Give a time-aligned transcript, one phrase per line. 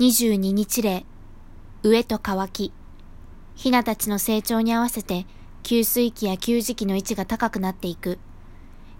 [0.00, 1.06] 22日例、
[1.84, 2.72] 飢えと乾き。
[3.54, 5.24] ヒナたちの成長に合わせて、
[5.62, 8.18] 給水器や給餌器の位置が高くなっていく。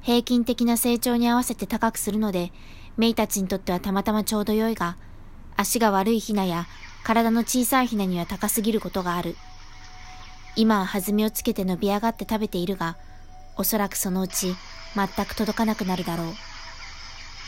[0.03, 2.53] 平均的な成長に合わせて高くするので、
[2.96, 4.96] メイたちにとってはたまたまちょうど良いが、
[5.57, 6.69] 足が悪いヒナや
[7.03, 9.35] 体の小さいヒナには高すぎることがある。
[10.54, 12.97] 今は弾みをつけて伸び上がって食べているが、
[13.56, 14.54] おそらくそのうち
[14.95, 16.27] 全く届かなくなるだろう。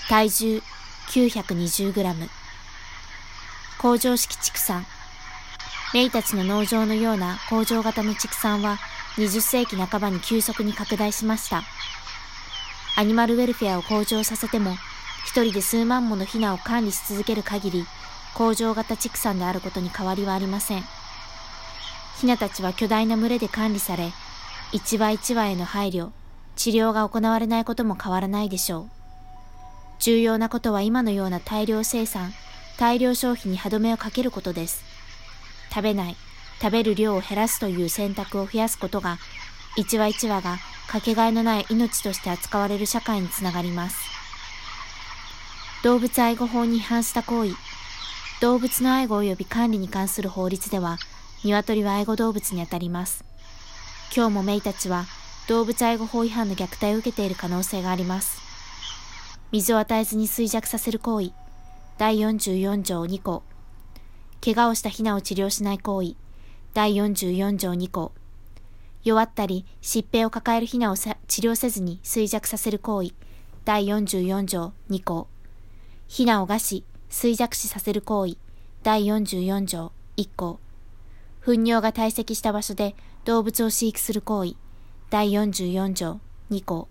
[0.09, 0.63] 体重
[1.11, 2.29] 920グラム。
[3.79, 4.87] 工場式畜産。
[5.93, 8.79] メイたちの農場のような工場型の畜産は
[9.17, 11.63] 20世紀半ばに急速に拡大しました。
[12.97, 14.73] アニマルウェルフェアを向上させても、
[15.27, 17.87] 一人で数万ものヒナを管理し続ける限り、
[18.35, 20.85] 工場型畜産であることに変わりはありません。
[22.21, 24.13] ヒナたちは巨大な群れで管理され、
[24.73, 26.11] 一羽一羽への配慮、
[26.57, 28.91] 治療が行われないことも変わらないでしょう。
[29.99, 32.33] 重要なことは今のような大量生産、
[32.79, 34.85] 大量消費に歯止めをかけることです。
[35.71, 36.17] 食べない、
[36.61, 39.19] 食べる量を減らすという選択を増やすことが、
[39.77, 43.99] 一羽一羽がかけがえのない命として扱われる社会につながります。
[45.83, 47.55] 動物愛護法に違反した行為、
[48.41, 50.99] 動物の愛護及び管理に関する法律では、
[51.45, 53.25] 鶏は愛護動物にあたります。
[54.15, 55.05] 今日もメイたちは
[55.49, 58.41] 動物愛護法違反の虐待を受けている可能性があります。
[59.53, 61.33] 水を与えずに衰弱させる行為、
[61.99, 63.43] 第44条2項。
[64.45, 66.15] 怪我をしたヒナを治療しない行為。
[66.75, 68.13] 第44条2項。
[69.03, 71.09] 弱ったり疾病を抱えるヒナを治
[71.41, 73.15] 療せずに衰弱させる行為。
[73.65, 75.27] 第44条2項。
[76.07, 78.37] ヒナを餓死、衰弱死させる行為。
[78.83, 80.61] 第44条1項。
[81.41, 82.95] 糞尿が堆積した場所で
[83.25, 84.57] 動物を飼育する行為。
[85.09, 86.21] 第44条
[86.51, 86.89] 2項。